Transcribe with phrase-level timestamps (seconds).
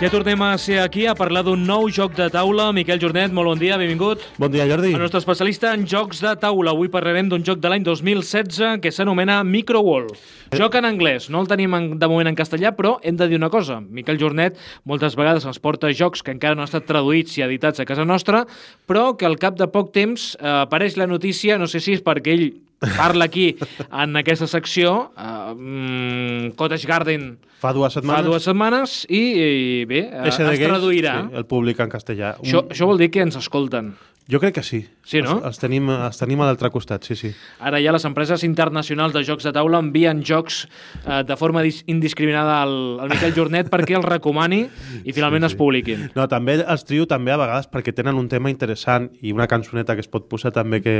[0.00, 2.70] Ja tornem a ser aquí a parlar d'un nou joc de taula.
[2.72, 4.22] Miquel Jornet, molt bon dia, benvingut.
[4.40, 4.94] Bon dia, Jordi.
[4.96, 6.72] El nostre especialista en jocs de taula.
[6.72, 10.08] Avui parlarem d'un joc de l'any 2016 que s'anomena Microwall.
[10.56, 13.36] Joc en anglès, no el tenim en, de moment en castellà, però hem de dir
[13.36, 13.76] una cosa.
[13.84, 14.56] Miquel Jornet
[14.88, 18.08] moltes vegades ens porta jocs que encara no han estat traduïts i editats a casa
[18.08, 18.46] nostra,
[18.88, 22.00] però que al cap de poc temps eh, apareix la notícia, no sé si és
[22.00, 22.48] perquè ell
[22.96, 23.56] parla aquí
[23.90, 28.22] en aquesta secció, uh, Cottage Garden Fa dues setmanes.
[28.22, 31.16] fa dues setmanes i, i bé, uh, es traduirà.
[31.28, 32.36] Sí, el públic en castellà.
[32.40, 33.92] Un- Això, això vol dir que ens escolten.
[34.30, 34.78] Jo crec que sí.
[35.02, 35.38] Sí, no?
[35.40, 37.32] Els, els, tenim, els tenim a l'altre costat, sí, sí.
[37.58, 40.68] Ara ja les empreses internacionals de jocs de taula envien jocs
[41.04, 44.60] eh, de forma dis- indiscriminada al, al Miquel Jornet perquè els recomani
[45.04, 45.58] i finalment Sí, es sí.
[45.58, 46.06] publiquin.
[46.14, 49.96] No, també els trio també a vegades perquè tenen un tema interessant i una cançoneta
[49.98, 50.96] que es pot posar també que...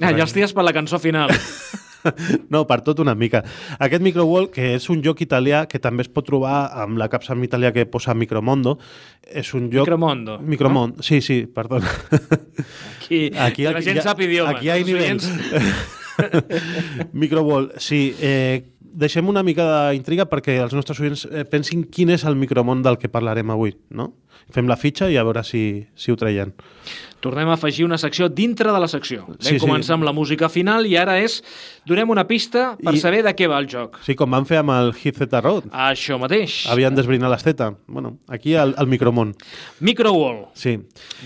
[0.00, 1.32] Ah, ja els ties per la cançó final.
[2.50, 3.44] No, per tot una mica.
[3.78, 7.36] Aquest Microwall, que és un joc italià que també es pot trobar amb la capsa
[7.36, 8.72] en italià que posa Micromondo,
[9.22, 9.86] és un joc...
[9.86, 11.86] Micromondo, Micromondo, sí, sí, perdona.
[12.98, 14.56] Aquí, Aquí, la gent ja- sap idiomes.
[14.56, 15.30] Aquí hi ha nivells.
[17.12, 18.14] Microwall, sí.
[18.20, 22.82] Eh, deixem una mica d'intriga perquè els nostres oients eh, pensin quin és el micromón
[22.84, 24.10] del que parlarem avui, no?
[24.52, 26.52] Fem la fitxa i a veure si, si ho traien.
[27.22, 29.28] Tornem a afegir una secció dintre de la secció.
[29.28, 29.60] Vam Sí, sí.
[29.62, 31.36] començar amb la música final i ara és...
[31.86, 33.96] Donem una pista per I- saber de què va el joc.
[34.06, 35.64] Sí, com van fer amb el Hit Z Road.
[35.70, 36.60] Això mateix.
[36.70, 37.72] Havien d'esbrinar l'esteta.
[37.86, 39.32] Bueno, aquí el, el micromón.
[39.80, 40.44] Microwall.
[40.54, 40.76] Sí.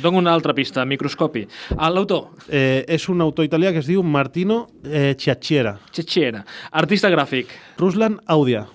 [0.02, 1.46] Dono una altra pista, microscopi.
[1.76, 5.78] Ah, L'autor, Eh, és un autor italià que es diu Martino eh, Ciacciera.
[5.92, 6.44] Cecchiera.
[6.72, 7.48] Artista gràfic.
[7.78, 8.66] Ruslan Audia.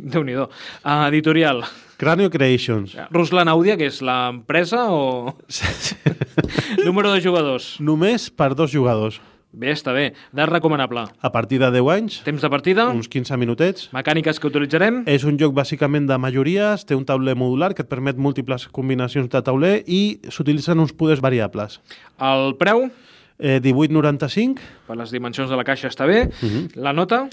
[0.12, 0.48] Déu-n'hi-do.
[0.84, 1.62] Uh, editorial.
[1.98, 2.94] Cranio Creations.
[3.10, 5.34] Ruslan Audia, que és l'empresa o...
[6.84, 7.76] Número de jugadors.
[7.82, 9.18] Només per dos jugadors.
[9.58, 10.12] Bé, està bé.
[10.36, 11.06] De recomanable.
[11.24, 13.88] A partir de 10 anys, Temps de partida, uns 15 minutets.
[13.96, 15.00] mecàniques que utilitzarem.
[15.08, 19.26] És un joc bàsicament de majories, té un tauler modular que et permet múltiples combinacions
[19.32, 21.80] de tauler i s'utilitzen uns poders variables.
[22.20, 22.90] El preu,
[23.40, 24.58] Eh, 18,95,
[24.88, 26.24] per les dimensions de la caixa està bé.
[26.74, 27.28] La nota,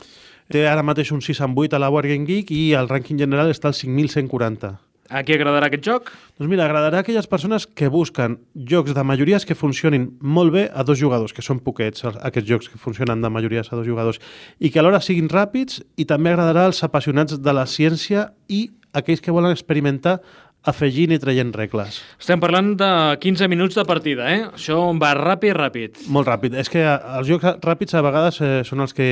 [0.52, 3.50] té ara mateix un 6 en 8 a la Wargame Geek i el rànquing general
[3.50, 4.76] està al 5.140.
[5.10, 6.08] a qui agradarà aquest joc?
[6.40, 10.64] Doncs mira, agradarà a aquelles persones que busquen jocs de majories que funcionin molt bé
[10.74, 14.18] a dos jugadors, que són poquets aquests jocs que funcionen de majories a dos jugadors,
[14.58, 19.22] i que alhora siguin ràpids, i també agradarà als apassionats de la ciència i aquells
[19.22, 20.22] que volen experimentar
[20.66, 22.02] afegint i traient regles.
[22.20, 22.90] Estem parlant de
[23.22, 24.42] 15 minuts de partida, eh?
[24.58, 26.02] Això va ràpid, ràpid.
[26.14, 26.58] Molt ràpid.
[26.60, 29.08] És que els jocs ràpids a vegades eh, són els que,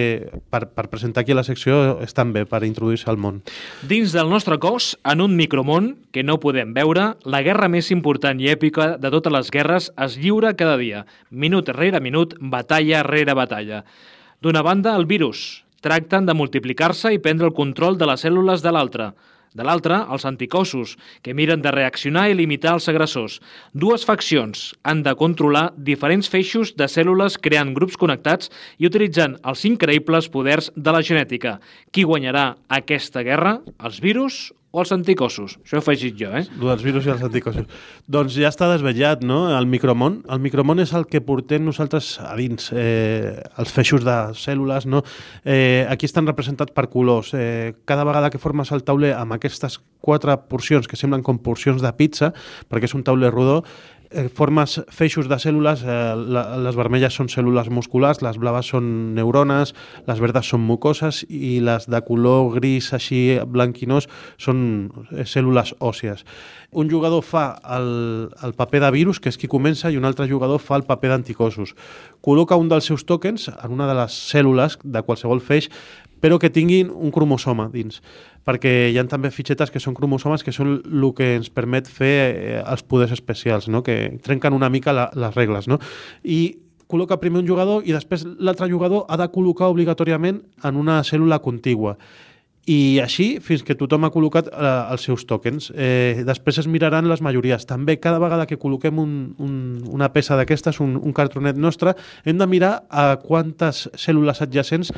[0.54, 3.42] per, per presentar aquí a la secció, estan bé per introduir-se al món.
[3.90, 8.42] Dins del nostre cos, en un micromón que no podem veure, la guerra més important
[8.42, 13.38] i èpica de totes les guerres es lliura cada dia, minut rere minut, batalla rere
[13.38, 13.84] batalla.
[14.44, 15.64] D'una banda, el virus.
[15.84, 19.14] Tracten de multiplicar-se i prendre el control de les cèl·lules de l'altra.
[19.54, 23.40] De l'altra, els anticossos, que miren de reaccionar i limitar els agressors.
[23.74, 28.50] Dues faccions han de controlar diferents feixos de cèl·lules creant grups connectats
[28.82, 31.60] i utilitzant els increïbles poders de la genètica.
[31.92, 32.50] Qui guanyarà
[32.82, 33.60] aquesta guerra?
[33.86, 35.60] Els virus o els anticossos?
[35.62, 36.42] Això ho he afegit jo, eh?
[36.58, 37.68] Dels virus i els anticossos.
[38.10, 40.24] Doncs ja està desvetllat, no?, el micromón.
[40.34, 45.04] El micromón és el que portem nosaltres a dins, eh, els feixos de cèl·lules, no?
[45.46, 47.36] Eh, aquí estan representats per colors.
[47.38, 51.86] Eh, cada vegada que formes el tauler amb aquestes quatre porcions que semblen com porcions
[51.86, 52.34] de pizza,
[52.68, 53.62] perquè és un tauler rodó,
[54.36, 55.96] formes feixos de cèl·lules, eh,
[56.36, 58.86] la, les vermelles són cèl·lules musculars, les blaves són
[59.18, 59.74] neurones,
[60.08, 64.64] les verdes són mucoses i les de color gris així blanquinós són
[65.12, 66.26] eh, cèl·lules òssies.
[66.74, 70.28] Un jugador fa el, el paper de virus, que és qui comença, i un altre
[70.30, 71.76] jugador fa el paper d'anticossos.
[72.26, 75.70] Col·loca un dels seus tokens en una de les cèl·lules de qualsevol feix,
[76.24, 78.00] però que tinguin un cromosoma dins
[78.48, 82.16] perquè hi ha també fitxetes que són cromosomes que són el que ens permet fer
[82.32, 83.84] eh, els poders especials, no?
[83.84, 85.68] que trenquen una mica la, les regles.
[85.72, 85.80] No?
[86.24, 86.60] I
[86.92, 91.40] col·loca primer un jugador i després l'altre jugador ha de col·locar obligatòriament en una cèl·lula
[91.44, 91.98] contigua.
[92.64, 95.68] I així fins que tothom ha col·locat eh, els seus tokens.
[95.76, 97.66] Eh, després es miraran les majories.
[97.68, 99.58] També cada vegada que col·loquem un, un,
[99.92, 104.94] una peça d'aquestes, un, un cartronet nostre, hem de mirar a quantes cèl·lules adjacents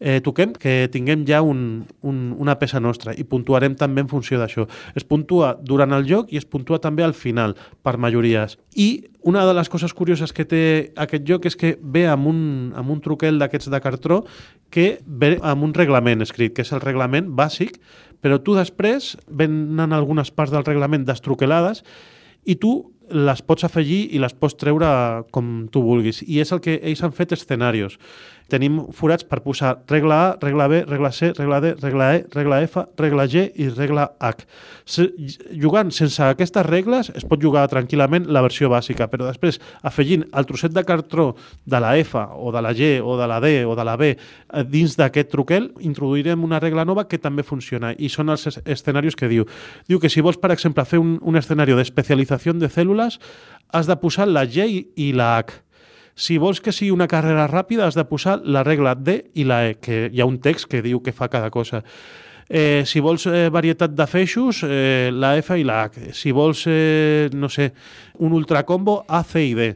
[0.00, 4.40] eh, toquem que tinguem ja un, un, una peça nostra i puntuarem també en funció
[4.40, 4.66] d'això.
[4.96, 7.54] Es puntua durant el joc i es puntua també al final,
[7.84, 8.56] per majories.
[8.74, 10.62] I una de les coses curioses que té
[10.96, 12.40] aquest joc és que ve amb un,
[12.74, 14.22] amb un truquel d'aquests de cartró
[14.72, 17.76] que ve amb un reglament escrit, que és el reglament bàsic,
[18.20, 21.84] però tu després venen algunes parts del reglament destruquelades
[22.48, 22.72] i tu
[23.10, 24.88] les pots afegir i les pots treure
[25.34, 26.22] com tu vulguis.
[26.26, 27.98] I és el que ells han fet escenaris.
[28.50, 32.60] Tenim forats per posar regla A, regla B, regla C, regla D, regla E, regla
[32.66, 34.46] F, regla G i regla H.
[35.60, 40.48] Jugant sense aquestes regles es pot jugar tranquil·lament la versió bàsica, però després afegint el
[40.48, 41.30] trosset de cartró
[41.64, 44.10] de la F o de la G o de la D o de la B
[44.12, 49.16] eh, dins d'aquest truquel, introduirem una regla nova que també funciona i són els escenaris
[49.16, 49.46] que diu.
[49.88, 53.20] Diu que si vols, per exemple, fer un, un escenari d'especialització de cèl·lules,
[53.72, 54.66] has de posar la G
[54.98, 55.69] i la H
[56.20, 59.62] si vols que sigui una carrera ràpida, has de posar la regla D i la
[59.70, 61.80] E, que hi ha un text que diu que fa cada cosa.
[62.50, 66.10] Eh, si vols eh, varietat de feixos, eh, la F i la H.
[66.18, 67.70] Si vols, eh, no sé,
[68.18, 69.70] un ultracombo, A, C i D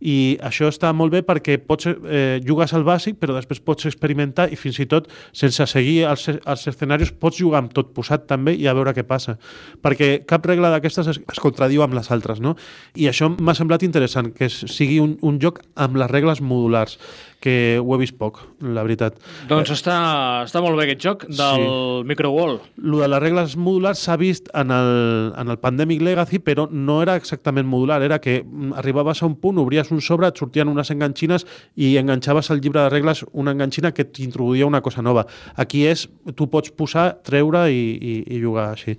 [0.00, 4.48] i això està molt bé perquè pots, eh, jugues al bàsic però després pots experimentar
[4.52, 8.54] i fins i tot sense seguir els, els escenaris pots jugar amb tot posat també
[8.56, 9.36] i a veure què passa
[9.84, 12.56] perquè cap regla d'aquestes es, es contradiu amb les altres no?
[12.96, 16.96] i això m'ha semblat interessant que sigui un, un joc amb les regles modulars
[17.40, 19.16] que ho he vist poc, la veritat.
[19.48, 19.96] Doncs està,
[20.44, 21.70] està molt bé aquest joc del sí.
[22.10, 22.58] Microwall.
[22.84, 24.92] Lo de les regles modulars s'ha vist en el,
[25.40, 28.42] en el Pandemic Legacy, però no era exactament modular, era que
[28.76, 31.46] arribaves a un punt, obries un sobre, et sortien unes enganxines
[31.76, 35.26] i enganxaves al llibre de regles una enganxina que t'introduïa una cosa nova.
[35.56, 36.06] Aquí és,
[36.36, 38.96] tu pots posar, treure i, i, i jugar així.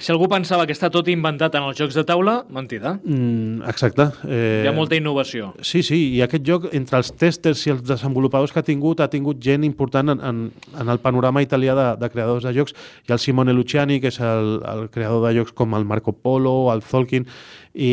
[0.00, 2.96] Si algú pensava que està tot inventat en els jocs de taula, mentida.
[3.02, 4.08] Mm, exacte.
[4.28, 5.52] Eh, Hi ha molta innovació.
[5.64, 9.10] Sí, sí, i aquest joc, entre els testers i els desenvolupadors que ha tingut, ha
[9.12, 10.44] tingut gent important en, en,
[10.80, 12.76] en el panorama italià de, de creadors de jocs.
[13.04, 16.14] Hi ha el Simone Luciani, que és el, el creador de jocs com el Marco
[16.14, 17.28] Polo, el Zolkin,
[17.74, 17.92] i,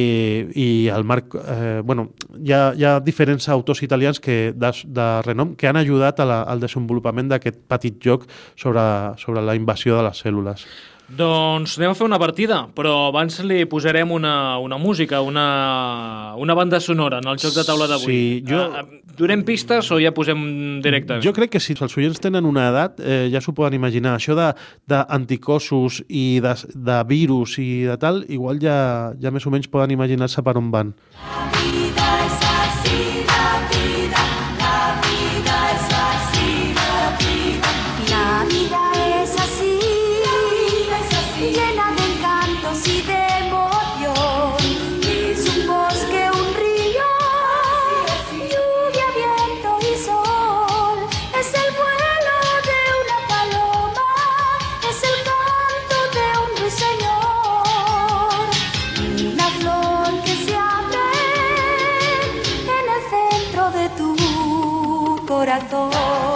[0.53, 1.35] i el Marc...
[1.35, 5.79] Eh, bueno, hi ha, hi ha diferents autors italians que, de, de renom que han
[5.79, 8.83] ajudat a la, al desenvolupament d'aquest petit joc sobre,
[9.21, 10.65] sobre la invasió de les cèl·lules.
[11.11, 16.55] Doncs anem a fer una partida, però abans li posarem una, una música, una, una
[16.55, 18.07] banda sonora en el joc de taula d'avui.
[18.07, 18.61] Sí, jo...
[18.71, 20.39] Uh, durem pistes o ja posem
[20.81, 21.25] directament?
[21.25, 24.15] Jo crec que si els oients tenen una edat eh, ja s'ho poden imaginar.
[24.15, 29.67] Això d'anticossos i de, de virus i de tal, igual ja, ja més o menys
[29.67, 30.95] poden imaginar-se per on van.
[32.83, 34.00] La vida
[65.31, 66.30] és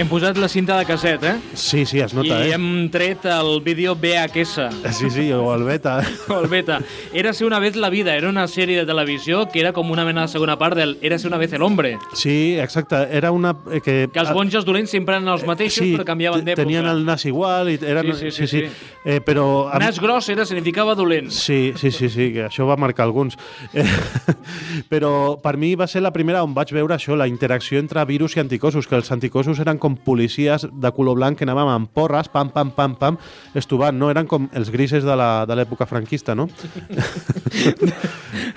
[0.00, 1.34] Hem posat la cinta de casset, eh?
[1.52, 2.48] Sí, sí, es nota, I eh?
[2.48, 4.70] I hem tret el vídeo VHS.
[4.96, 5.98] Sí, sí, o el beta.
[6.30, 6.78] o el beta.
[7.12, 10.22] Érase una vez la vida, era una sèrie de televisió que era com una mena
[10.24, 11.98] de segona part del Érase una vez el hombre.
[12.14, 12.96] Sí, exacte.
[13.12, 13.52] Era una...
[13.70, 16.48] Eh, que, que els bons i els dolents sempre eren els mateixos, sí, però canviaven
[16.48, 16.64] d'època.
[16.64, 18.14] tenien el nas igual i eren...
[18.14, 18.46] Sí, sí, sí.
[18.46, 18.88] sí, sí.
[19.04, 19.68] Eh, però...
[19.84, 21.28] Nas gros era, significava dolent.
[21.28, 23.36] Sí, sí, sí, sí, que això va marcar alguns.
[23.76, 23.84] Eh,
[24.92, 28.40] però per mi va ser la primera on vaig veure això, la interacció entre virus
[28.40, 32.30] i anticossos, que els anticossos eren com policies de color blanc que anàvem amb porres,
[32.32, 33.18] pam, pam, pam, pam,
[33.58, 34.10] estovant, no?
[34.12, 36.48] Eren com els grises de l'època franquista, no?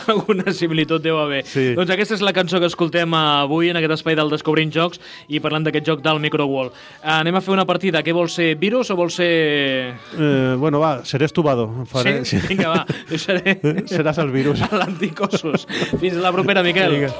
[0.07, 1.43] Alguna similitud deu haver.
[1.47, 1.73] Sí.
[1.77, 5.41] Doncs aquesta és la cançó que escoltem avui en aquest espai del Descobrint Jocs i
[5.43, 6.71] parlant d'aquest joc del Microwall.
[7.15, 8.03] Anem a fer una partida.
[8.03, 9.31] Què vol ser, virus o vol ser...
[10.17, 11.69] Eh, bueno, va, seré estubado.
[11.89, 12.19] Faré...
[12.25, 12.41] Sí?
[12.49, 12.81] Vinga, va.
[13.11, 13.57] Jo seré...
[13.89, 14.63] Seràs el virus.
[14.79, 15.67] L'anticossos.
[15.99, 16.99] Fins la propera, Miquel.
[16.99, 17.13] Vinga.